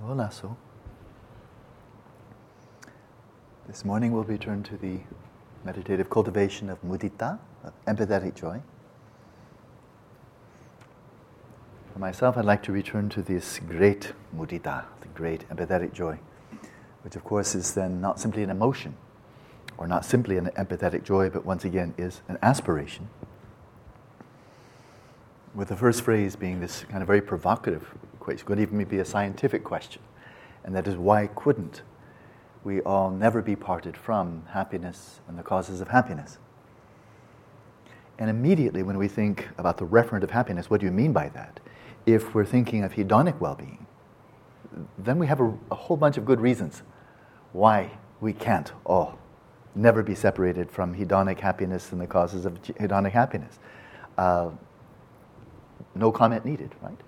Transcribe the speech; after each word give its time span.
Hola, 0.00 0.30
so. 0.30 0.56
This 3.66 3.84
morning 3.84 4.12
we'll 4.12 4.22
return 4.22 4.62
to 4.62 4.76
the 4.76 5.00
meditative 5.64 6.08
cultivation 6.08 6.70
of 6.70 6.80
mudita, 6.82 7.40
of 7.64 7.72
empathetic 7.84 8.36
joy. 8.36 8.62
For 11.92 11.98
myself, 11.98 12.36
I'd 12.36 12.44
like 12.44 12.62
to 12.62 12.72
return 12.72 13.08
to 13.08 13.22
this 13.22 13.58
great 13.58 14.12
mudita, 14.34 14.84
the 15.00 15.08
great 15.14 15.48
empathetic 15.48 15.92
joy, 15.92 16.20
which 17.02 17.16
of 17.16 17.24
course 17.24 17.56
is 17.56 17.74
then 17.74 18.00
not 18.00 18.20
simply 18.20 18.44
an 18.44 18.50
emotion, 18.50 18.96
or 19.78 19.88
not 19.88 20.04
simply 20.04 20.38
an 20.38 20.46
empathetic 20.56 21.02
joy, 21.02 21.28
but 21.28 21.44
once 21.44 21.64
again 21.64 21.92
is 21.98 22.22
an 22.28 22.38
aspiration. 22.40 23.08
With 25.56 25.68
the 25.68 25.76
first 25.76 26.02
phrase 26.02 26.36
being 26.36 26.60
this 26.60 26.84
kind 26.84 27.02
of 27.02 27.08
very 27.08 27.20
provocative 27.20 27.94
question, 28.28 28.46
could 28.46 28.60
even 28.60 28.84
be 28.84 28.98
a 28.98 29.04
scientific 29.06 29.64
question, 29.64 30.02
and 30.62 30.76
that 30.76 30.86
is 30.86 30.96
why 30.96 31.28
couldn't 31.28 31.80
we 32.62 32.82
all 32.82 33.10
never 33.10 33.40
be 33.40 33.56
parted 33.56 33.96
from 33.96 34.42
happiness 34.50 35.20
and 35.28 35.38
the 35.38 35.42
causes 35.42 35.80
of 35.80 35.88
happiness? 35.88 36.36
And 38.18 38.28
immediately, 38.28 38.82
when 38.82 38.98
we 38.98 39.08
think 39.08 39.48
about 39.56 39.78
the 39.78 39.86
referent 39.86 40.24
of 40.24 40.30
happiness, 40.30 40.68
what 40.68 40.80
do 40.80 40.86
you 40.86 40.92
mean 40.92 41.14
by 41.14 41.30
that? 41.30 41.58
If 42.04 42.34
we're 42.34 42.44
thinking 42.44 42.84
of 42.84 42.92
hedonic 42.92 43.40
well 43.40 43.54
being, 43.54 43.86
then 44.98 45.18
we 45.18 45.26
have 45.26 45.40
a, 45.40 45.54
a, 45.70 45.74
whole 45.74 45.96
bunch 45.96 46.18
of 46.18 46.26
good 46.26 46.40
reasons 46.40 46.82
why 47.52 47.90
we 48.20 48.34
can't 48.34 48.72
all 48.84 49.18
never 49.74 50.02
be 50.02 50.14
separated 50.14 50.70
from 50.70 50.94
hedonic 50.94 51.40
happiness 51.40 51.92
and 51.92 52.00
the 52.00 52.06
causes 52.06 52.44
of 52.44 52.60
hedonic 52.62 53.12
happiness. 53.12 53.58
Uh, 54.18 54.50
no 55.94 56.12
comment 56.12 56.44
needed, 56.44 56.74
right? 56.82 57.00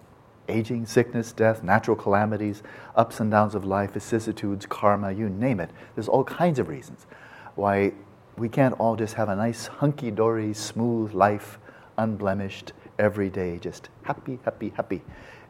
Aging, 0.51 0.87
sickness, 0.87 1.33
death, 1.33 1.63
natural 1.63 1.97
calamities, 1.97 2.63
ups 2.97 3.21
and 3.21 3.31
downs 3.31 3.55
of 3.55 3.65
life, 3.65 3.93
vicissitudes, 3.93 4.67
karma, 4.67 5.13
you 5.13 5.29
name 5.29 5.61
it. 5.61 5.71
There's 5.95 6.09
all 6.09 6.25
kinds 6.25 6.59
of 6.59 6.69
reasons 6.69 7.07
why 7.55 7.93
we 8.37 8.49
can't 8.49 8.75
all 8.81 8.97
just 8.97 9.15
have 9.15 9.29
a 9.29 9.37
nice, 9.37 9.67
hunky 9.67 10.11
dory, 10.11 10.53
smooth 10.53 11.15
life, 11.15 11.59
unblemished, 11.97 12.73
every 13.01 13.31
day, 13.31 13.59
just 13.59 13.89
happy, 14.03 14.39
happy, 14.45 14.73
happy. 14.77 15.03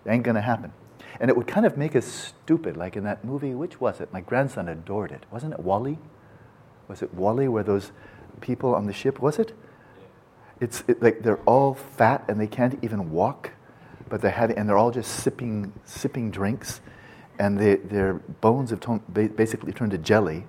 It 0.04 0.10
ain't 0.10 0.22
gonna 0.22 0.40
happen. 0.40 0.72
And 1.18 1.28
it 1.28 1.36
would 1.36 1.46
kind 1.46 1.66
of 1.66 1.76
make 1.76 1.96
us 1.96 2.06
stupid, 2.06 2.76
like 2.76 2.96
in 2.96 3.04
that 3.04 3.24
movie, 3.24 3.54
which 3.54 3.80
was 3.80 4.00
it? 4.00 4.12
My 4.12 4.20
grandson 4.20 4.68
adored 4.68 5.10
it. 5.10 5.26
Wasn't 5.30 5.52
it 5.52 5.60
WALL-E? 5.60 5.98
Was 6.88 7.02
it 7.02 7.12
WALL-E 7.12 7.48
where 7.48 7.64
those 7.64 7.92
people 8.40 8.74
on 8.74 8.86
the 8.86 8.92
ship, 8.92 9.20
was 9.20 9.38
it? 9.38 9.52
It's 10.60 10.84
it, 10.86 11.02
like 11.02 11.22
they're 11.22 11.40
all 11.46 11.74
fat 11.74 12.24
and 12.28 12.40
they 12.40 12.46
can't 12.46 12.78
even 12.82 13.10
walk, 13.10 13.50
but 14.10 14.20
they're 14.20 14.30
having, 14.30 14.58
and 14.58 14.68
they're 14.68 14.76
all 14.76 14.90
just 14.90 15.20
sipping, 15.20 15.72
sipping 15.86 16.30
drinks, 16.30 16.82
and 17.38 17.58
they, 17.58 17.76
their 17.76 18.14
bones 18.14 18.70
have 18.70 18.80
t- 18.80 19.28
basically 19.28 19.72
turned 19.72 19.92
to 19.92 19.98
jelly, 19.98 20.44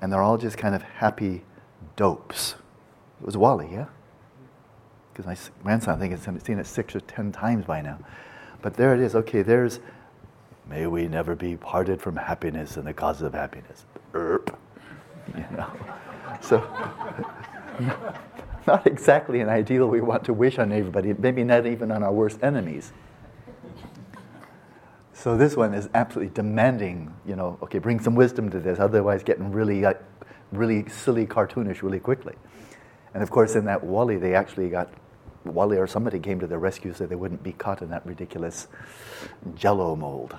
and 0.00 0.12
they're 0.12 0.22
all 0.22 0.38
just 0.38 0.56
kind 0.56 0.74
of 0.74 0.82
happy 0.82 1.42
dopes. 1.96 2.54
It 3.20 3.26
was 3.26 3.36
WALL-E, 3.36 3.68
yeah? 3.72 3.86
Because 5.12 5.26
my 5.26 5.36
grandson, 5.64 5.96
I 5.96 5.98
think, 5.98 6.12
has 6.12 6.44
seen 6.44 6.58
it 6.58 6.66
six 6.66 6.94
or 6.94 7.00
ten 7.00 7.32
times 7.32 7.64
by 7.64 7.80
now. 7.80 7.98
But 8.62 8.74
there 8.74 8.94
it 8.94 9.00
is. 9.00 9.14
Okay, 9.14 9.42
there's, 9.42 9.80
may 10.68 10.86
we 10.86 11.08
never 11.08 11.34
be 11.34 11.56
parted 11.56 12.00
from 12.00 12.16
happiness 12.16 12.76
and 12.76 12.86
the 12.86 12.94
causes 12.94 13.22
of 13.22 13.34
happiness. 13.34 13.84
Erp. 14.14 14.56
You 15.36 15.56
know? 15.56 15.70
So, 16.40 16.58
not 18.66 18.86
exactly 18.86 19.40
an 19.40 19.48
ideal 19.48 19.88
we 19.88 20.00
want 20.00 20.24
to 20.24 20.32
wish 20.32 20.58
on 20.58 20.72
everybody, 20.72 21.14
maybe 21.14 21.44
not 21.44 21.66
even 21.66 21.90
on 21.90 22.02
our 22.02 22.12
worst 22.12 22.42
enemies. 22.42 22.92
So 25.12 25.36
this 25.36 25.54
one 25.54 25.74
is 25.74 25.88
absolutely 25.94 26.32
demanding, 26.32 27.14
you 27.26 27.36
know, 27.36 27.58
okay, 27.62 27.78
bring 27.78 28.00
some 28.00 28.14
wisdom 28.14 28.50
to 28.50 28.58
this, 28.58 28.78
otherwise 28.78 29.22
getting 29.22 29.52
really, 29.52 29.84
uh, 29.84 29.94
really 30.50 30.88
silly, 30.88 31.26
cartoonish 31.26 31.82
really 31.82 32.00
quickly. 32.00 32.34
And 33.12 33.22
of 33.22 33.30
course, 33.30 33.54
in 33.54 33.66
that 33.66 33.84
WALL-E, 33.84 34.16
they 34.16 34.34
actually 34.34 34.70
got 34.70 34.90
WALL-E 35.44 35.76
or 35.76 35.86
somebody 35.86 36.18
came 36.20 36.40
to 36.40 36.46
their 36.46 36.58
rescue 36.58 36.94
so 36.94 37.06
they 37.06 37.16
wouldn't 37.16 37.42
be 37.42 37.52
caught 37.52 37.82
in 37.82 37.90
that 37.90 38.06
ridiculous 38.06 38.68
jello 39.54 39.94
mold. 39.94 40.38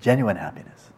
Genuine 0.00 0.36
happiness. 0.36 0.90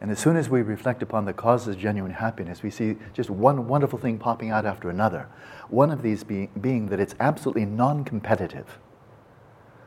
And 0.00 0.10
as 0.10 0.18
soon 0.18 0.36
as 0.36 0.50
we 0.50 0.60
reflect 0.62 1.02
upon 1.02 1.24
the 1.24 1.32
causes 1.32 1.68
of 1.68 1.78
genuine 1.78 2.12
happiness, 2.12 2.62
we 2.62 2.70
see 2.70 2.96
just 3.14 3.30
one 3.30 3.66
wonderful 3.66 3.98
thing 3.98 4.18
popping 4.18 4.50
out 4.50 4.66
after 4.66 4.90
another. 4.90 5.28
One 5.68 5.90
of 5.90 6.02
these 6.02 6.22
being, 6.22 6.50
being 6.60 6.88
that 6.88 7.00
it's 7.00 7.14
absolutely 7.18 7.64
non 7.64 8.04
competitive. 8.04 8.78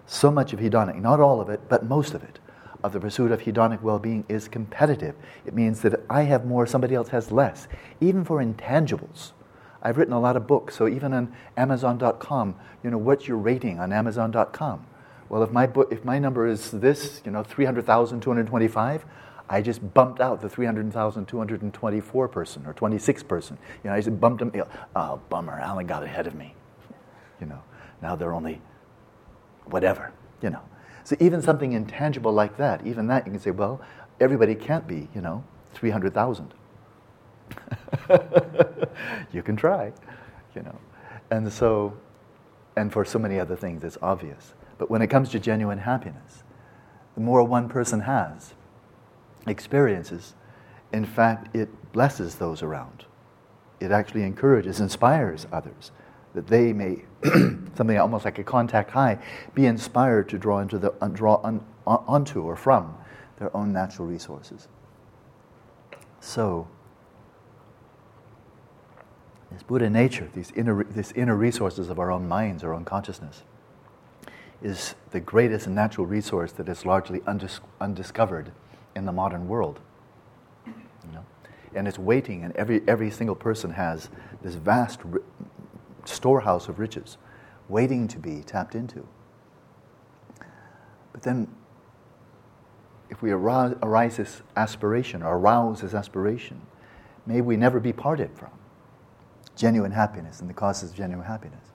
So 0.06 0.31
much 0.31 0.53
of 0.53 0.59
hedonic, 0.59 1.00
not 1.00 1.20
all 1.20 1.40
of 1.40 1.50
it, 1.50 1.62
but 1.70 1.86
most 1.86 2.16
of 2.16 2.24
it, 2.24 2.40
of 2.84 2.94
the 2.94 3.00
pursuit 3.00 3.31
of 3.31 3.42
hedonic 3.42 3.81
well 3.81 4.00
being 4.00 4.25
is 4.28 4.47
competitive. 4.47 5.16
It 5.46 5.53
means 5.53 5.81
that 5.81 6.02
I 6.09 6.24
have 6.24 6.46
more, 6.46 6.66
somebody 6.66 6.96
else 6.96 7.09
has 7.09 7.31
less, 7.31 7.68
even 8.02 8.26
for 8.26 8.44
intangibles. 8.44 9.34
I've 9.81 9.97
written 9.97 10.14
a 10.14 10.20
lot 10.20 10.36
of 10.36 10.47
books, 10.47 10.76
so 10.76 10.88
even 10.88 11.14
on 11.14 11.34
Amazon.com, 11.56 12.56
you 12.84 12.90
know, 12.90 12.97
what's 12.97 13.28
your 13.28 13.38
rating 13.38 13.80
on 13.80 13.94
Amazon.com? 13.94 14.86
Well, 15.30 15.44
if 15.44 15.52
my, 15.52 15.68
book, 15.68 15.90
if 15.91 16.03
my 16.03 16.18
number 16.18 16.47
is 16.47 16.72
this, 16.72 17.22
you 17.24 17.31
know, 17.31 17.44
300,225, 17.44 19.06
I 19.49 19.61
just 19.61 19.93
bumped 19.95 20.21
out 20.21 20.41
the 20.41 20.49
300,224 20.49 22.27
person 22.27 22.65
or 22.67 22.73
26 22.73 23.23
person. 23.23 23.57
You 23.83 23.89
know, 23.89 23.95
I 23.95 24.01
just 24.01 24.19
bumped 24.19 24.39
them. 24.39 24.51
Oh, 24.95 25.19
bummer, 25.29 25.59
Alan 25.59 25.87
got 25.87 26.03
ahead 26.03 26.27
of 26.27 26.35
me. 26.35 26.53
You 27.41 27.47
know, 27.47 27.61
now 28.01 28.15
they're 28.15 28.33
only 28.33 28.61
whatever, 29.65 30.11
you 30.41 30.51
know. 30.51 30.61
So 31.03 31.15
even 31.19 31.41
something 31.41 31.71
intangible 31.73 32.31
like 32.31 32.57
that, 32.57 32.85
even 32.85 33.07
that, 33.07 33.25
you 33.25 33.31
can 33.31 33.41
say, 33.41 33.49
well, 33.51 33.81
everybody 34.19 34.53
can't 34.53 34.85
be, 34.87 35.07
you 35.15 35.21
know, 35.21 35.43
300,000. 35.73 36.53
you 39.31 39.41
can 39.41 39.55
try, 39.55 39.91
you 40.55 40.61
know. 40.61 40.77
And 41.31 41.51
so, 41.51 41.97
and 42.75 42.93
for 42.93 43.03
so 43.03 43.17
many 43.17 43.39
other 43.39 43.55
things, 43.55 43.83
it's 43.83 43.97
obvious. 44.01 44.53
But 44.77 44.91
when 44.91 45.01
it 45.01 45.07
comes 45.07 45.29
to 45.29 45.39
genuine 45.39 45.79
happiness, 45.79 46.43
the 47.16 47.21
more 47.21 47.43
one 47.43 47.67
person 47.67 48.01
has, 48.01 48.53
experiences, 49.47 50.35
in 50.91 51.05
fact, 51.05 51.55
it 51.55 51.69
blesses 51.91 52.35
those 52.35 52.61
around. 52.61 53.05
It 53.79 53.91
actually 53.91 54.23
encourages, 54.23 54.79
inspires 54.79 55.47
others 55.51 55.91
that 56.33 56.47
they 56.47 56.73
may, 56.73 57.03
something 57.75 57.97
almost 57.97 58.25
like 58.25 58.38
a 58.38 58.44
contact 58.44 58.91
high, 58.91 59.17
be 59.53 59.66
inspired 59.66 60.29
to 60.29 60.38
draw 60.38 60.59
into 60.59 60.78
the 60.78 60.94
uh, 61.01 61.07
draw 61.07 61.35
on, 61.44 61.66
onto 61.85 62.41
or 62.41 62.55
from 62.55 62.95
their 63.38 63.55
own 63.55 63.73
natural 63.73 64.07
resources. 64.07 64.67
So, 66.19 66.67
this 69.51 69.63
Buddha 69.63 69.89
nature, 69.89 70.29
these 70.35 70.51
inner, 70.51 70.83
these 70.83 71.11
inner 71.13 71.35
resources 71.35 71.89
of 71.89 71.97
our 71.97 72.11
own 72.11 72.28
minds, 72.28 72.63
our 72.63 72.73
own 72.73 72.85
consciousness, 72.85 73.44
is 74.61 74.94
the 75.11 75.19
greatest 75.19 75.67
natural 75.67 76.05
resource 76.05 76.51
that 76.51 76.69
is 76.69 76.85
largely 76.85 77.22
undis- 77.22 77.61
undiscovered 77.81 78.51
in 78.95 79.05
the 79.05 79.11
modern 79.11 79.47
world. 79.47 79.79
You 80.66 81.13
know? 81.13 81.25
And 81.73 81.88
it's 81.88 82.00
waiting, 82.00 82.44
and 82.44 82.55
every, 82.55 82.81
every 82.88 83.11
single 83.11 83.35
person 83.35 83.72
has 83.72 84.09
this 84.41 84.55
vast 84.55 85.01
storehouse 86.05 86.67
of 86.67 86.79
riches 86.79 87.17
waiting 87.67 88.07
to 88.07 88.17
be 88.17 88.41
tapped 88.41 88.75
into. 88.75 89.07
But 91.11 91.22
then, 91.22 91.47
if 93.09 93.22
we 93.22 93.31
arouse, 93.31 93.75
arise 93.81 94.17
this 94.17 94.41
aspiration, 94.55 95.23
or 95.23 95.38
arouse 95.38 95.81
this 95.81 95.94
aspiration, 95.94 96.61
may 97.25 97.41
we 97.41 97.57
never 97.57 97.79
be 97.79 97.94
parted 97.94 98.31
from 98.35 98.49
genuine 99.55 99.91
happiness 99.91 100.39
and 100.39 100.49
the 100.49 100.53
causes 100.53 100.91
of 100.91 100.95
genuine 100.95 101.25
happiness. 101.25 101.66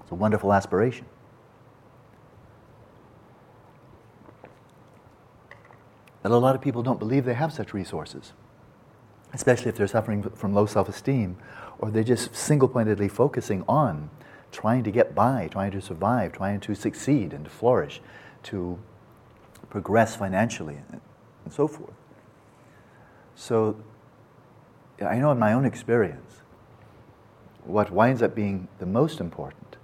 It's 0.00 0.10
a 0.10 0.14
wonderful 0.14 0.52
aspiration. 0.52 1.06
That 6.24 6.32
a 6.32 6.38
lot 6.38 6.54
of 6.54 6.62
people 6.62 6.82
don't 6.82 6.98
believe 6.98 7.26
they 7.26 7.34
have 7.34 7.52
such 7.52 7.74
resources, 7.74 8.32
especially 9.34 9.68
if 9.68 9.76
they're 9.76 9.86
suffering 9.86 10.22
from 10.22 10.54
low 10.54 10.64
self 10.64 10.88
esteem 10.88 11.36
or 11.78 11.90
they're 11.90 12.02
just 12.02 12.34
single 12.34 12.66
pointedly 12.66 13.08
focusing 13.08 13.62
on 13.68 14.08
trying 14.50 14.82
to 14.84 14.90
get 14.90 15.14
by, 15.14 15.48
trying 15.52 15.70
to 15.70 15.82
survive, 15.82 16.32
trying 16.32 16.60
to 16.60 16.74
succeed 16.74 17.34
and 17.34 17.44
to 17.44 17.50
flourish, 17.50 18.00
to 18.42 18.78
progress 19.68 20.16
financially, 20.16 20.78
and 20.90 21.52
so 21.52 21.68
forth. 21.68 21.92
So, 23.34 23.76
I 25.04 25.16
know 25.16 25.30
in 25.30 25.38
my 25.38 25.52
own 25.52 25.66
experience, 25.66 26.40
what 27.64 27.90
winds 27.90 28.22
up 28.22 28.34
being 28.34 28.68
the 28.78 28.86
most 28.86 29.20
important 29.20 29.76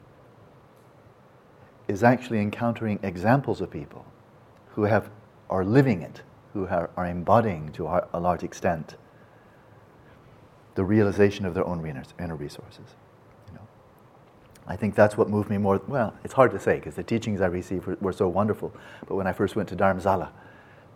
is 1.87 2.03
actually 2.03 2.41
encountering 2.41 2.99
examples 3.03 3.61
of 3.61 3.71
people 3.71 4.07
who 4.71 4.85
have 4.85 5.11
are 5.51 5.65
living 5.65 6.01
it 6.01 6.23
who 6.53 6.67
are, 6.67 6.91
embodying 7.07 7.71
to 7.73 7.87
a 7.87 8.21
large 8.21 8.43
extent 8.43 8.97
the 10.75 10.85
realization 10.85 11.45
of 11.47 11.55
their 11.55 11.67
own 11.67 11.85
inner 12.19 12.37
resources. 12.37 12.95
You 13.49 13.55
know? 13.55 13.69
I 14.67 14.77
think 14.77 14.95
that's 14.95 15.17
what 15.17 15.29
moved 15.29 15.51
me 15.51 15.59
more. 15.59 15.81
Well, 15.87 16.15
it's 16.25 16.35
hard 16.35 16.53
to 16.53 16.59
say 16.59 16.77
because 16.77 16.95
the 16.95 17.03
teachings 17.03 17.41
I 17.41 17.47
received 17.47 17.87
were, 17.87 17.99
were, 18.01 18.13
so 18.13 18.29
wonderful. 18.29 18.73
But 19.07 19.17
when 19.17 19.27
I 19.27 19.33
first 19.33 19.57
went 19.57 19.69
to 19.71 19.77
Dharamsala, 19.77 20.31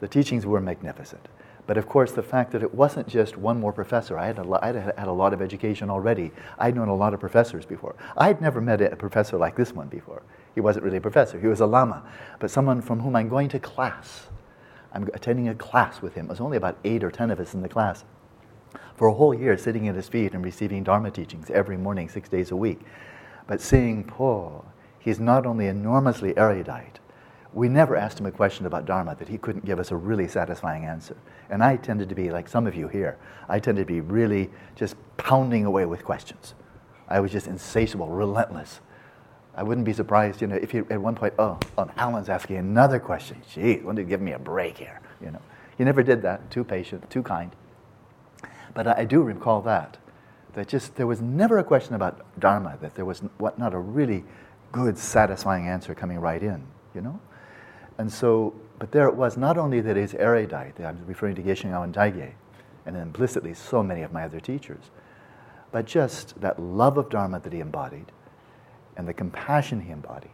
the 0.01 0.09
teachings 0.09 0.47
were 0.47 0.61
magnificent. 0.61 1.29
But 1.67 1.79
of 1.79 1.89
course, 1.89 2.13
the 2.13 2.23
fact 2.23 2.53
that 2.53 2.63
it 2.63 2.75
wasn't 2.75 3.09
just 3.09 3.37
one 3.39 3.59
more 3.59 3.73
professor. 3.73 4.19
I 4.19 4.27
had, 4.27 4.39
had 4.39 4.95
had 4.99 5.09
a 5.09 5.13
lot 5.13 5.33
of 5.33 5.41
education 5.41 5.89
already. 5.89 6.31
I'd 6.59 6.77
known 6.77 6.89
a 6.89 6.95
lot 6.95 7.15
of 7.15 7.21
professors 7.21 7.65
before. 7.65 7.95
I'd 8.17 8.41
never 8.41 8.61
met 8.61 8.83
a 8.83 8.97
professor 8.97 9.39
like 9.39 9.57
this 9.57 9.73
one 9.73 9.89
before. 9.89 10.23
He 10.55 10.61
wasn't 10.61 10.85
really 10.85 10.99
a 10.99 11.01
professor, 11.01 11.41
he 11.41 11.47
was 11.47 11.61
a 11.61 11.67
lama, 11.67 12.03
but 12.39 12.51
someone 12.51 12.81
from 12.81 13.01
whom 13.01 13.17
I'm 13.17 13.29
going 13.29 13.49
to 13.51 13.59
class. 13.59 14.29
I'm 14.95 15.09
attending 15.13 15.49
a 15.49 15.55
class 15.55 16.01
with 16.01 16.15
him. 16.15 16.29
There's 16.29 16.41
only 16.41 16.57
about 16.57 16.79
eight 16.85 17.03
or 17.03 17.11
ten 17.11 17.31
of 17.31 17.41
us 17.41 17.53
in 17.53 17.63
the 17.63 17.69
class. 17.69 18.05
For 18.95 19.09
a 19.09 19.15
whole 19.15 19.35
year, 19.35 19.59
sitting 19.59 19.89
at 19.89 19.97
his 19.97 20.09
feet 20.09 20.35
and 20.35 20.45
receiving 20.45 20.85
Dharma 20.85 21.11
teachings 21.11 21.51
every 21.51 21.77
morning, 21.77 22.09
six 22.09 22.29
days 22.29 22.53
a 22.53 22.57
week. 22.57 22.81
But 23.47 23.61
seeing 23.61 24.05
Paul, 24.05 24.65
he's 25.01 25.19
not 25.19 25.47
only 25.47 25.67
enormously 25.67 26.37
erudite, 26.39 27.01
we 27.53 27.69
never 27.69 27.97
asked 27.97 28.19
him 28.19 28.27
a 28.27 28.33
question 28.33 28.67
about 28.67 28.87
Dharma 28.87 29.15
that 29.17 29.29
he 29.29 29.39
couldn't 29.39 29.65
give 29.65 29.79
us 29.79 29.91
a 29.91 29.97
really 29.97 30.27
satisfying 30.27 30.85
answer. 30.85 31.17
And 31.51 31.63
I 31.63 31.77
tended 31.77 32.09
to 32.09 32.15
be 32.15 32.31
like 32.31 32.49
some 32.49 32.67
of 32.67 32.75
you 32.75 32.89
here. 32.89 33.17
I 33.49 33.59
tended 33.59 33.87
to 33.87 33.93
be 33.93 34.01
really 34.01 34.51
just 34.75 34.97
pounding 35.17 35.65
away 35.65 35.87
with 35.87 36.05
questions. 36.05 36.55
I 37.09 37.21
was 37.21 37.31
just 37.31 37.47
insatiable, 37.47 38.09
relentless. 38.09 38.81
I 39.57 39.63
wouldn't 39.63 39.85
be 39.85 39.93
surprised, 39.93 40.41
you 40.41 40.49
know, 40.49 40.57
if 40.57 40.75
you 40.75 40.87
at 40.91 41.01
one 41.01 41.15
point, 41.15 41.35
oh, 41.39 41.59
oh 41.79 41.91
Alan's 41.97 42.29
asking 42.29 42.57
another 42.57 42.99
question. 42.99 43.41
Gee, 43.53 43.77
want 43.77 43.97
to 43.97 44.05
give 44.05 44.21
me 44.21 44.33
a 44.33 44.39
break 44.39 44.79
here, 44.79 45.01
you 45.21 45.31
know. 45.31 45.41
He 45.79 45.85
never 45.85 46.03
did 46.03 46.23
that. 46.23 46.51
Too 46.51 46.65
patient, 46.65 47.09
too 47.11 47.23
kind. 47.23 47.53
But 48.75 48.87
I, 48.87 48.95
I 48.99 49.05
do 49.05 49.23
recall 49.23 49.61
that. 49.63 49.99
That 50.55 50.69
just 50.69 50.97
there 50.97 51.07
was 51.07 51.21
never 51.21 51.59
a 51.59 51.65
question 51.65 51.95
about 51.95 52.25
Dharma. 52.39 52.79
That 52.81 52.95
there 52.95 53.05
was 53.05 53.21
what, 53.39 53.59
not 53.59 53.75
a 53.75 53.79
really 53.79 54.25
good, 54.73 54.99
satisfying 54.99 55.69
answer 55.69 55.95
coming 55.95 56.19
right 56.19 56.43
in, 56.43 56.65
you 56.95 57.01
know. 57.01 57.21
And 57.99 58.13
so, 58.13 58.55
but 58.79 58.91
there 58.91 59.09
it 59.09 59.15
was. 59.15 59.37
Not 59.37 59.57
only 59.57 59.81
that 59.81 59.97
he's 59.97 60.15
erudite. 60.15 60.81
I'm 60.81 60.99
referring 61.07 61.37
to 61.37 61.43
Geshe 61.43 61.65
Ngawang 61.65 61.93
Dhargyey, 61.93 62.33
and 62.87 62.97
implicitly 62.97 63.55
so 63.55 63.83
many 63.83 64.03
of 64.03 64.13
my 64.13 64.25
other 64.25 64.41
teachers, 64.41 64.91
but 65.71 65.87
just 65.87 66.41
that 66.41 66.61
love 66.61 66.99
of 66.99 67.09
Dharma 67.09 67.41
that 67.41 67.53
he 67.53 67.61
embodied 67.61 68.11
and 68.97 69.09
the 69.09 69.15
compassion 69.15 69.81
he 69.81 69.91
embodied, 69.91 70.31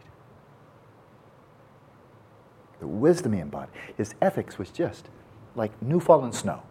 the 2.79 2.87
wisdom 2.87 3.33
he 3.33 3.39
embodied. 3.39 3.73
His 3.97 4.15
ethics 4.21 4.57
was 4.57 4.69
just 4.69 5.09
like 5.55 5.71
new 5.81 5.99
fallen 5.99 6.31
snow. 6.31 6.63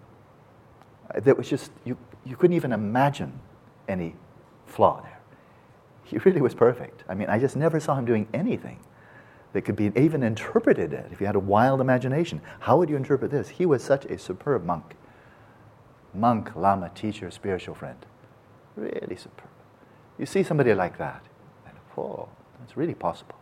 That 1.14 1.36
was 1.36 1.48
just, 1.48 1.70
you, 1.84 1.96
you 2.24 2.36
couldn't 2.36 2.56
even 2.56 2.72
imagine 2.72 3.40
any 3.88 4.14
flaw 4.66 5.00
there. 5.02 5.18
He 6.04 6.18
really 6.18 6.40
was 6.40 6.54
perfect. 6.54 7.04
I 7.08 7.14
mean, 7.14 7.28
I 7.28 7.38
just 7.38 7.56
never 7.56 7.78
saw 7.80 7.96
him 7.96 8.04
doing 8.04 8.26
anything 8.34 8.80
that 9.52 9.62
could 9.62 9.76
be 9.76 9.92
even 9.96 10.22
interpreted 10.22 10.92
if 11.10 11.20
you 11.20 11.26
had 11.26 11.36
a 11.36 11.40
wild 11.40 11.80
imagination. 11.80 12.40
How 12.60 12.76
would 12.76 12.88
you 12.88 12.96
interpret 12.96 13.30
this? 13.30 13.48
He 13.48 13.66
was 13.66 13.82
such 13.82 14.04
a 14.06 14.18
superb 14.18 14.64
monk. 14.64 14.94
Monk, 16.14 16.54
lama, 16.56 16.90
teacher, 16.94 17.30
spiritual 17.30 17.74
friend. 17.74 18.06
Really 18.76 19.16
superb. 19.16 19.48
You 20.18 20.26
see 20.26 20.42
somebody 20.42 20.74
like 20.74 20.98
that, 20.98 21.24
oh, 21.96 22.28
that's 22.58 22.76
really 22.76 22.94
possible. 22.94 23.34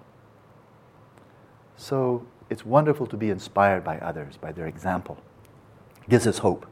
So 1.77 2.27
it's 2.51 2.65
wonderful 2.65 3.07
to 3.07 3.17
be 3.17 3.31
inspired 3.31 3.85
by 3.85 3.99
others, 3.99 4.37
by 4.37 4.53
their 4.53 4.67
example. 4.67 5.19
It 6.03 6.11
gives 6.11 6.27
us 6.27 6.39
hope. 6.39 6.67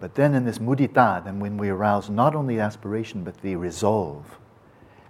But 0.00 0.14
then 0.14 0.34
in 0.34 0.44
this 0.44 0.58
mudita, 0.58 1.24
then 1.24 1.40
when 1.40 1.56
we 1.56 1.68
arouse 1.68 2.10
not 2.10 2.34
only 2.34 2.60
aspiration 2.60 3.24
but 3.24 3.40
the 3.40 3.56
resolve, 3.56 4.38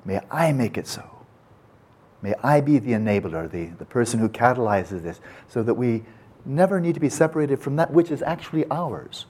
may 0.04 0.20
I 0.30 0.52
make 0.52 0.78
it 0.78 0.86
so. 0.86 1.10
May 2.22 2.34
I 2.42 2.60
be 2.60 2.78
the 2.78 2.92
enabler, 2.92 3.50
the, 3.50 3.66
the 3.66 3.84
person 3.84 4.20
who 4.20 4.28
catalyzes 4.28 5.02
this, 5.02 5.20
so 5.48 5.62
that 5.62 5.74
we 5.74 6.04
never 6.44 6.80
need 6.80 6.94
to 6.94 7.00
be 7.00 7.08
separated 7.08 7.60
from 7.60 7.76
that 7.76 7.92
which 7.92 8.10
is 8.10 8.22
actually 8.22 8.68
ours 8.70 9.26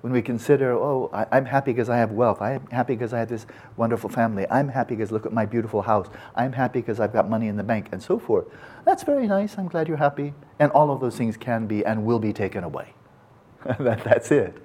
when 0.00 0.12
we 0.12 0.22
consider, 0.22 0.72
oh, 0.72 1.10
I, 1.12 1.36
am 1.36 1.44
happy 1.44 1.72
because 1.72 1.90
I 1.90 1.98
have 1.98 2.12
wealth. 2.12 2.40
I'm 2.40 2.66
happy 2.68 2.94
because 2.94 3.12
I 3.12 3.18
have 3.18 3.28
this 3.28 3.46
wonderful 3.76 4.08
family. 4.08 4.46
I'm 4.50 4.68
happy 4.68 4.96
because 4.96 5.12
look 5.12 5.26
at 5.26 5.32
my 5.32 5.44
beautiful 5.44 5.82
house. 5.82 6.06
I'm 6.34 6.52
happy 6.52 6.80
because 6.80 7.00
I've 7.00 7.12
got 7.12 7.28
money 7.28 7.48
in 7.48 7.56
the 7.56 7.62
bank, 7.62 7.88
and 7.92 8.02
so 8.02 8.18
forth. 8.18 8.46
That's 8.84 9.02
very 9.02 9.26
nice. 9.26 9.58
I'm 9.58 9.68
glad 9.68 9.88
you're 9.88 9.98
happy. 9.98 10.32
And 10.58 10.72
all 10.72 10.90
of 10.90 11.00
those 11.00 11.16
things 11.16 11.36
can 11.36 11.66
be 11.66 11.84
and 11.84 12.04
will 12.04 12.18
be 12.18 12.32
taken 12.32 12.64
away. 12.64 12.94
that, 13.78 14.02
that's 14.02 14.30
it. 14.30 14.56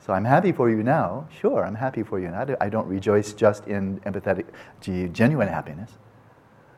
So 0.00 0.12
I'm 0.12 0.24
happy 0.24 0.52
for 0.52 0.70
you 0.70 0.82
now. 0.82 1.28
Sure, 1.40 1.64
I'm 1.64 1.76
happy 1.76 2.02
for 2.02 2.18
you 2.18 2.28
now. 2.28 2.46
I 2.60 2.68
don't 2.68 2.88
rejoice 2.88 3.34
just 3.34 3.68
in 3.68 4.00
empathetic, 4.00 4.46
genuine 5.12 5.48
happiness. 5.48 5.92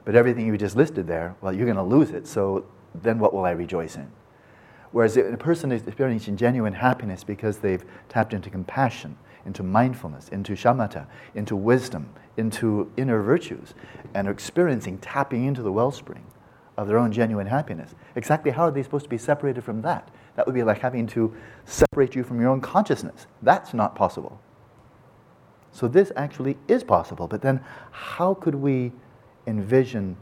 But 0.05 0.15
everything 0.15 0.47
you 0.47 0.59
just 0.59 0.77
listed 0.77 1.07
there, 1.07 1.35
well, 1.41 1.53
you're 1.53 1.65
going 1.65 1.77
to 1.77 1.83
lose 1.83 2.11
it. 2.11 2.27
So 2.27 2.67
then 2.95 3.19
what 3.19 3.33
will 3.33 3.45
I 3.45 3.53
rejoice 3.53 3.97
in? 3.97 4.11
Whereas 4.95 5.17
a 5.17 5.37
person 5.37 5.73
is 5.73 5.85
experiencing 5.89 6.37
genuine 6.37 6.73
happiness 6.73 7.25
because 7.25 7.59
they've 7.59 7.85
tapped 8.09 8.33
into 8.33 8.49
compassion, 8.49 9.19
into 9.45 9.65
mindfulness, 9.65 10.29
into 10.29 10.53
shamatha, 10.53 11.09
into 11.35 11.57
wisdom, 11.57 12.09
into 12.37 12.93
inner 12.97 13.21
virtues, 13.21 13.75
and 14.15 14.29
are 14.29 14.31
experiencing 14.31 14.99
tapping 14.99 15.47
into 15.47 15.63
the 15.63 15.73
wellspring 15.73 16.25
of 16.77 16.87
their 16.87 16.97
own 16.97 17.11
genuine 17.11 17.49
happiness. 17.49 17.97
Exactly 18.15 18.53
how 18.53 18.67
are 18.67 18.71
they 18.71 18.85
supposed 18.85 19.03
to 19.07 19.11
be 19.11 19.19
separated 19.19 19.65
from 19.65 19.83
that? 19.83 20.13
That 20.37 20.47
would 20.47 20.55
be 20.55 20.63
like 20.63 20.79
having 20.79 21.09
to 21.09 21.35
separate 21.65 22.15
you 22.15 22.23
from 22.23 22.41
your 22.41 22.51
own 22.51 22.61
consciousness. 22.61 23.27
That's 23.43 23.75
not 23.75 23.97
possible. 23.97 24.41
So 25.73 25.89
this 25.89 26.13
actually 26.15 26.57
is 26.69 26.85
possible, 26.85 27.27
but 27.27 27.43
then 27.43 27.65
how 27.91 28.35
could 28.35 28.55
we 28.55 28.93
envision 29.49 30.17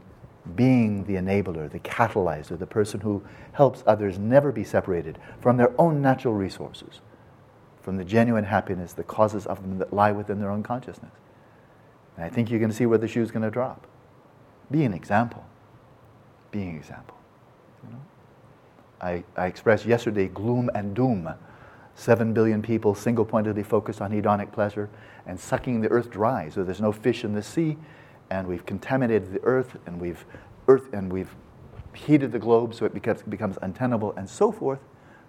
being 0.55 1.05
the 1.05 1.13
enabler, 1.13 1.71
the 1.71 1.79
catalyzer, 1.79 2.57
the 2.57 2.67
person 2.67 2.99
who 2.99 3.23
helps 3.53 3.83
others 3.87 4.19
never 4.19 4.51
be 4.51 4.63
separated 4.63 5.17
from 5.39 5.57
their 5.57 5.79
own 5.79 6.01
natural 6.01 6.33
resources, 6.33 6.99
from 7.81 7.97
the 7.97 8.03
genuine 8.03 8.43
happiness, 8.43 8.93
the 8.93 9.03
causes 9.03 9.45
of 9.45 9.61
them 9.61 9.79
that 9.79 9.93
lie 9.93 10.11
within 10.11 10.39
their 10.39 10.51
own 10.51 10.63
consciousness. 10.63 11.13
And 12.17 12.25
I 12.25 12.29
think 12.29 12.49
you're 12.49 12.59
going 12.59 12.71
to 12.71 12.75
see 12.75 12.85
where 12.85 12.97
the 12.97 13.07
shoe 13.07 13.21
is 13.21 13.31
going 13.31 13.43
to 13.43 13.51
drop. 13.51 13.87
Be 14.69 14.83
an 14.83 14.93
example. 14.93 15.45
Be 16.51 16.63
an 16.63 16.75
example. 16.75 17.17
You 17.83 17.93
know? 17.93 18.01
I, 19.01 19.23
I 19.35 19.47
expressed 19.47 19.85
yesterday 19.85 20.27
gloom 20.27 20.69
and 20.75 20.95
doom. 20.95 21.33
Seven 21.95 22.33
billion 22.33 22.61
people 22.61 22.95
single 22.95 23.25
pointedly 23.25 23.63
focused 23.63 24.01
on 24.01 24.11
hedonic 24.11 24.51
pleasure 24.51 24.89
and 25.25 25.39
sucking 25.39 25.81
the 25.81 25.89
earth 25.89 26.09
dry 26.09 26.49
so 26.49 26.63
there's 26.63 26.81
no 26.81 26.91
fish 26.91 27.23
in 27.23 27.33
the 27.33 27.43
sea 27.43 27.77
and 28.29 28.47
we've 28.47 28.65
contaminated 28.65 29.33
the 29.33 29.41
earth 29.43 29.77
and 29.85 29.99
we've 29.99 30.25
earth 30.67 30.93
and 30.93 31.11
we've 31.11 31.35
heated 31.93 32.31
the 32.31 32.39
globe 32.39 32.73
so 32.73 32.85
it 32.85 32.93
becomes, 32.93 33.21
becomes 33.23 33.57
untenable 33.61 34.13
and 34.13 34.29
so 34.29 34.51
forth. 34.51 34.79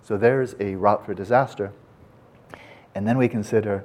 So 0.03 0.17
there's 0.17 0.55
a 0.61 0.75
route 0.77 1.05
for 1.05 1.15
disaster. 1.15 1.73
And 2.95 3.07
then 3.07 3.19
we 3.19 3.29
consider 3.29 3.85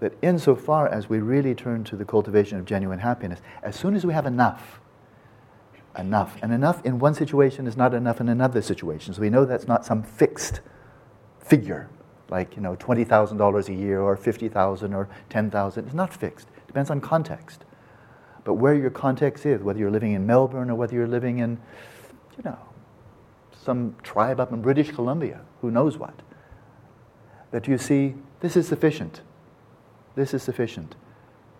that 0.00 0.12
insofar 0.22 0.88
as 0.88 1.08
we 1.08 1.18
really 1.18 1.54
turn 1.54 1.84
to 1.84 1.96
the 1.96 2.04
cultivation 2.04 2.58
of 2.58 2.64
genuine 2.64 3.00
happiness, 3.00 3.40
as 3.62 3.76
soon 3.76 3.94
as 3.94 4.04
we 4.04 4.12
have 4.12 4.26
enough, 4.26 4.80
enough, 5.98 6.36
and 6.42 6.52
enough 6.52 6.84
in 6.84 6.98
one 6.98 7.14
situation 7.14 7.66
is 7.66 7.76
not 7.76 7.94
enough 7.94 8.20
in 8.20 8.28
another 8.28 8.62
situation. 8.62 9.14
So 9.14 9.20
we 9.20 9.30
know 9.30 9.44
that's 9.44 9.68
not 9.68 9.84
some 9.84 10.02
fixed 10.02 10.60
figure, 11.38 11.88
like 12.28 12.56
you 12.56 12.62
know, 12.62 12.74
twenty 12.76 13.04
thousand 13.04 13.38
dollars 13.38 13.68
a 13.68 13.74
year 13.74 14.00
or 14.00 14.16
fifty 14.16 14.48
thousand 14.48 14.94
or 14.94 15.08
ten 15.28 15.50
thousand. 15.50 15.86
It's 15.86 15.94
not 15.94 16.12
fixed. 16.12 16.48
It 16.56 16.66
depends 16.66 16.90
on 16.90 17.00
context. 17.00 17.64
But 18.44 18.54
where 18.54 18.74
your 18.74 18.90
context 18.90 19.46
is, 19.46 19.62
whether 19.62 19.78
you're 19.78 19.90
living 19.90 20.12
in 20.12 20.26
Melbourne 20.26 20.70
or 20.70 20.74
whether 20.74 20.94
you're 20.94 21.08
living 21.08 21.38
in, 21.38 21.58
you 22.36 22.44
know, 22.44 22.58
some 23.64 23.96
tribe 24.02 24.38
up 24.38 24.52
in 24.52 24.60
British 24.60 24.92
Columbia, 24.92 25.40
who 25.62 25.70
knows 25.70 25.96
what, 25.96 26.14
that 27.50 27.66
you 27.66 27.78
see 27.78 28.14
this 28.40 28.56
is 28.56 28.68
sufficient. 28.68 29.22
This 30.14 30.34
is 30.34 30.42
sufficient. 30.42 30.94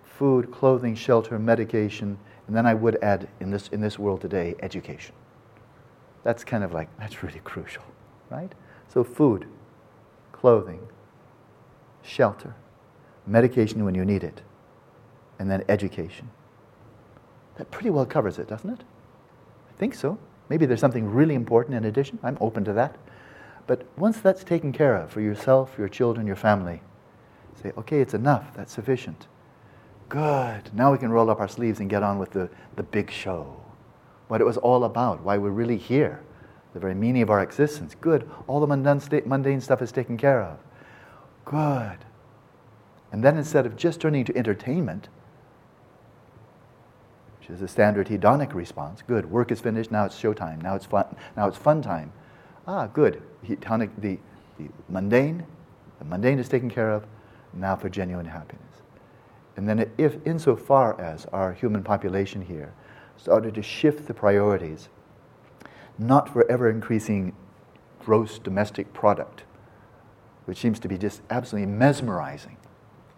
Food, 0.04 0.52
clothing, 0.52 0.94
shelter, 0.94 1.38
medication, 1.38 2.18
and 2.46 2.54
then 2.54 2.66
I 2.66 2.74
would 2.74 3.02
add 3.02 3.28
in 3.40 3.50
this, 3.50 3.68
in 3.68 3.80
this 3.80 3.98
world 3.98 4.20
today, 4.20 4.54
education. 4.60 5.14
That's 6.22 6.44
kind 6.44 6.62
of 6.62 6.72
like, 6.72 6.88
that's 6.98 7.22
really 7.22 7.40
crucial, 7.42 7.84
right? 8.30 8.52
So, 8.88 9.02
food, 9.02 9.46
clothing, 10.32 10.86
shelter, 12.02 12.54
medication 13.26 13.84
when 13.84 13.94
you 13.94 14.04
need 14.04 14.22
it, 14.22 14.42
and 15.38 15.50
then 15.50 15.64
education. 15.68 16.30
That 17.56 17.70
pretty 17.70 17.90
well 17.90 18.06
covers 18.06 18.38
it, 18.38 18.48
doesn't 18.48 18.70
it? 18.70 18.80
I 19.68 19.78
think 19.78 19.94
so. 19.94 20.18
Maybe 20.48 20.66
there's 20.66 20.80
something 20.80 21.10
really 21.10 21.34
important 21.34 21.76
in 21.76 21.84
addition. 21.84 22.18
I'm 22.22 22.38
open 22.40 22.64
to 22.64 22.72
that. 22.74 22.96
But 23.66 23.86
once 23.96 24.20
that's 24.20 24.44
taken 24.44 24.72
care 24.72 24.96
of 24.96 25.10
for 25.10 25.20
yourself, 25.20 25.74
your 25.78 25.88
children, 25.88 26.26
your 26.26 26.36
family, 26.36 26.82
say, 27.62 27.72
okay, 27.78 28.00
it's 28.00 28.14
enough. 28.14 28.52
That's 28.54 28.72
sufficient. 28.72 29.26
Good. 30.08 30.74
Now 30.74 30.92
we 30.92 30.98
can 30.98 31.10
roll 31.10 31.30
up 31.30 31.40
our 31.40 31.48
sleeves 31.48 31.80
and 31.80 31.88
get 31.88 32.02
on 32.02 32.18
with 32.18 32.30
the, 32.32 32.50
the 32.76 32.82
big 32.82 33.10
show. 33.10 33.60
What 34.28 34.40
it 34.40 34.44
was 34.44 34.58
all 34.58 34.84
about, 34.84 35.22
why 35.22 35.38
we're 35.38 35.50
really 35.50 35.78
here, 35.78 36.22
the 36.74 36.80
very 36.80 36.94
meaning 36.94 37.22
of 37.22 37.30
our 37.30 37.42
existence. 37.42 37.94
Good. 38.00 38.28
All 38.46 38.60
the 38.60 38.66
mundane, 38.66 39.22
mundane 39.26 39.60
stuff 39.60 39.80
is 39.80 39.92
taken 39.92 40.16
care 40.16 40.42
of. 40.42 40.58
Good. 41.44 41.98
And 43.12 43.22
then 43.22 43.38
instead 43.38 43.64
of 43.64 43.76
just 43.76 44.00
turning 44.00 44.24
to 44.24 44.36
entertainment, 44.36 45.08
which 47.44 47.56
is 47.56 47.62
a 47.62 47.68
standard 47.68 48.06
hedonic 48.06 48.54
response. 48.54 49.02
Good, 49.02 49.30
work 49.30 49.52
is 49.52 49.60
finished, 49.60 49.90
now 49.90 50.06
it's 50.06 50.18
showtime, 50.18 50.62
now 50.62 50.74
it's 50.76 50.86
fun, 50.86 51.04
now 51.36 51.46
it's 51.46 51.58
fun 51.58 51.82
time. 51.82 52.10
Ah, 52.66 52.86
good, 52.86 53.22
hedonic, 53.46 53.90
the, 53.98 54.18
the 54.58 54.70
mundane, 54.88 55.44
the 55.98 56.06
mundane 56.06 56.38
is 56.38 56.48
taken 56.48 56.70
care 56.70 56.90
of, 56.90 57.04
now 57.52 57.76
for 57.76 57.90
genuine 57.90 58.26
happiness. 58.26 58.64
And 59.56 59.68
then 59.68 59.90
if, 59.98 60.16
insofar 60.24 60.98
as 60.98 61.26
our 61.26 61.52
human 61.52 61.82
population 61.82 62.40
here 62.40 62.72
started 63.18 63.54
to 63.54 63.62
shift 63.62 64.06
the 64.06 64.14
priorities, 64.14 64.88
not 65.98 66.30
for 66.30 66.50
ever 66.50 66.70
increasing 66.70 67.34
gross 68.00 68.38
domestic 68.38 68.92
product, 68.94 69.44
which 70.46 70.58
seems 70.58 70.80
to 70.80 70.88
be 70.88 70.96
just 70.96 71.20
absolutely 71.28 71.70
mesmerizing 71.70 72.56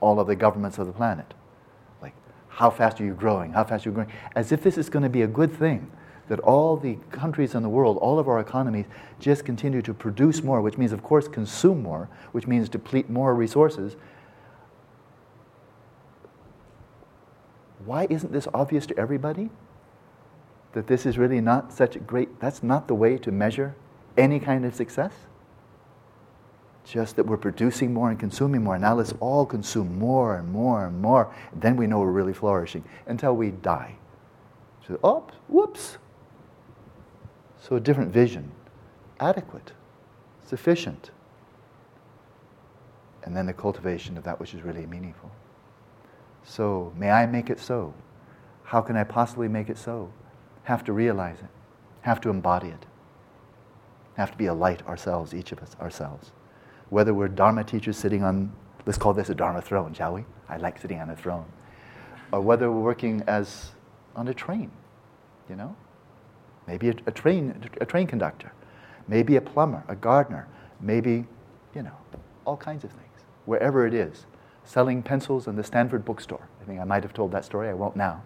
all 0.01 0.19
of 0.19 0.27
the 0.27 0.37
governments 0.37 0.79
of 0.79 0.87
the 0.87 0.93
planet. 0.93 1.33
How 2.57 2.71
fast 2.71 2.99
are 3.03 3.05
you 3.05 3.13
growing? 3.13 3.53
How 3.53 3.65
fast 3.65 3.85
are 3.85 3.91
you 3.91 3.95
growing? 3.95 4.11
As 4.35 4.51
if 4.51 4.63
this 4.63 4.79
is 4.79 4.89
going 4.89 5.03
to 5.03 5.11
be 5.11 5.21
a 5.21 5.27
good 5.27 5.53
thing, 5.53 5.91
that 6.29 6.41
all 6.41 6.79
the 6.79 6.95
countries 7.11 7.55
in 7.55 7.63
the 7.63 7.69
world, 7.69 7.99
all 7.99 8.19
of 8.19 8.29
our 8.29 8.41
economies, 8.41 8.87
just 9.21 9.45
continue 9.45 9.83
to 9.83 9.93
produce 9.93 10.43
more, 10.43 10.63
which 10.63 10.79
means, 10.79 10.91
of 10.91 11.03
course, 11.03 11.29
consume 11.29 11.83
more, 11.83 12.09
which 12.33 12.47
means 12.47 12.71
deplete 12.71 13.11
more 13.11 13.35
resources. 13.35 13.97
Why 17.85 18.07
isn't 18.09 18.33
this 18.33 18.49
obvious 18.55 18.87
to 18.87 18.99
everybody? 18.99 19.51
That 20.73 20.87
this 20.87 21.05
is 21.05 21.19
really 21.19 21.43
not 21.43 21.75
such 21.75 21.95
a 21.95 21.99
great, 21.99 22.41
that's 22.41 22.63
not 22.63 22.89
the 22.89 22.95
way 22.95 23.19
to 23.19 23.31
measure 23.31 23.77
any 24.17 24.41
kind 24.41 24.65
of 24.65 24.75
success? 24.75 25.13
Just 26.87 27.17
that 27.17 27.27
we're 27.27 27.37
producing 27.37 27.93
more 27.93 28.11
and 28.11 28.19
consuming 28.19 28.63
more. 28.63 28.79
Now 28.79 28.95
let's 28.95 29.13
all 29.19 29.45
consume 29.45 29.99
more 29.99 30.37
and 30.37 30.49
more 30.49 30.87
and 30.87 31.03
more. 31.03 31.35
Then 31.53 31.77
we 31.77 31.89
know 31.89 31.99
we're 31.99 32.13
really 32.13 32.33
flourishing 32.33 32.85
until 33.07 33.35
we 33.35 33.51
die. 33.51 33.97
So, 34.87 35.01
oh, 35.03 35.27
whoops. 35.49 35.99
So 37.61 37.75
a 37.75 37.81
different 37.81 38.13
vision, 38.13 38.53
adequate, 39.19 39.73
sufficient. 40.45 41.11
And 43.25 43.37
then 43.37 43.47
the 43.47 43.53
cultivation 43.53 44.17
of 44.17 44.23
that 44.23 44.39
which 44.39 44.55
is 44.55 44.63
really 44.63 44.87
meaningful. 44.87 45.33
So, 46.45 46.93
may 46.97 47.11
I 47.11 47.27
make 47.27 47.51
it 47.51 47.59
so? 47.59 47.93
How 48.63 48.81
can 48.81 48.97
I 48.97 49.03
possibly 49.03 49.49
make 49.49 49.69
it 49.69 49.79
so? 49.79 50.13
Have 50.63 50.85
to 50.85 50.93
realize 50.93 51.39
it, 51.41 51.51
have 52.03 52.21
to 52.21 52.31
embody 52.31 52.69
it, 52.69 52.87
have 54.15 54.31
to 54.31 54.39
be 54.39 54.47
a 54.47 54.55
light 54.55 54.87
ourselves, 54.87 55.35
each 55.35 55.51
of 55.51 55.59
us 55.59 55.75
ourselves 55.81 56.31
whether 56.91 57.13
we're 57.15 57.29
Dharma 57.29 57.65
teachers 57.65 57.97
sitting 57.97 58.23
on, 58.23 58.53
let's 58.85 58.99
call 58.99 59.13
this 59.13 59.29
a 59.29 59.35
Dharma 59.35 59.61
throne, 59.61 59.93
shall 59.95 60.15
we? 60.15 60.25
I 60.49 60.57
like 60.57 60.81
sitting 60.81 61.01
on 61.01 61.11
a 61.11 61.17
throne. 61.17 61.47
Or 62.33 62.41
whether 62.41 62.71
we're 62.71 62.81
working 62.81 63.23
as 63.27 63.73
on 64.15 64.29
a 64.29 64.35
train, 64.35 64.71
you 65.49 65.57
know? 65.57 65.77
Maybe 66.67 66.89
a, 66.89 66.95
a 67.07 67.13
train, 67.13 67.69
a 67.81 67.87
train 67.87 68.07
conductor, 68.07 68.53
maybe 69.07 69.37
a 69.37 69.41
plumber, 69.41 69.85
a 69.89 69.95
gardener, 69.95 70.49
maybe, 70.81 71.27
you 71.75 71.83
know, 71.83 71.97
all 72.45 72.57
kinds 72.57 72.85
of 72.85 72.91
things, 72.91 73.25
wherever 73.45 73.87
it 73.87 73.95
is. 73.95 74.27
Selling 74.65 75.03
pencils 75.03 75.47
in 75.47 75.55
the 75.55 75.63
Stanford 75.63 76.05
bookstore. 76.05 76.49
I 76.61 76.65
think 76.65 76.81
I 76.81 76.85
might 76.85 77.05
have 77.05 77.15
told 77.15 77.31
that 77.33 77.45
story, 77.45 77.69
I 77.69 77.75
won't 77.75 77.95
now. 77.95 78.23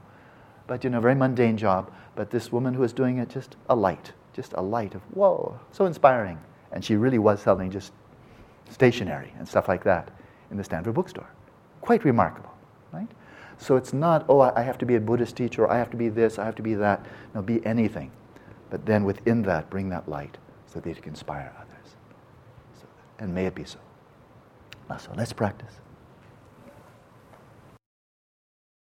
But, 0.67 0.85
you 0.85 0.90
know, 0.90 1.00
very 1.00 1.14
mundane 1.14 1.59
job. 1.59 1.90
But 2.14 2.31
this 2.31 2.50
woman 2.50 2.75
who 2.75 2.81
was 2.81 2.95
doing 2.95 3.19
it, 3.19 3.29
just 3.29 3.57
a 3.69 3.76
light, 3.76 4.12
just 4.33 4.55
a 4.55 4.62
light 4.62 4.95
of, 4.95 5.02
whoa, 5.14 5.61
so 5.71 5.85
inspiring. 5.85 6.38
And 6.73 6.83
she 6.83 6.97
really 6.97 7.19
was 7.19 7.43
selling 7.43 7.71
just 7.71 7.93
stationery 8.71 9.33
and 9.39 9.47
stuff 9.47 9.69
like 9.69 9.85
that 9.85 10.11
in 10.50 10.57
the 10.57 10.65
Stanford 10.65 10.95
bookstore. 10.95 11.29
Quite 11.81 12.05
remarkable, 12.05 12.53
right? 12.93 13.09
So 13.59 13.77
it's 13.77 13.93
not, 13.93 14.25
oh, 14.29 14.41
I 14.41 14.62
have 14.62 14.79
to 14.79 14.87
be 14.87 14.95
a 14.97 15.00
Buddhist 15.00 15.37
teacher, 15.37 15.65
or 15.65 15.71
I 15.71 15.77
have 15.77 15.91
to 15.91 15.97
be 15.97 16.09
this, 16.09 16.39
I 16.39 16.47
have 16.47 16.55
to 16.57 16.62
be 16.62 16.75
that. 16.75 17.05
No, 17.35 17.43
be 17.43 17.65
anything. 17.67 18.11
But 18.71 18.87
then 18.87 19.05
within 19.05 19.43
that, 19.43 19.69
bring 19.69 19.91
that 19.91 20.09
light 20.09 20.39
so 20.67 20.81
that 20.81 20.89
it 20.89 21.03
can 21.03 21.12
inspire 21.12 21.53
others. 21.59 21.97
So, 22.81 22.87
and 23.19 23.35
may 23.35 23.47
it 23.47 23.55
be 23.55 23.65
so. 23.65 23.79
So 24.99 25.12
let's 25.15 25.33
practice. 25.33 25.75